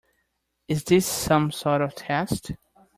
[0.67, 2.53] Is this some sort of test?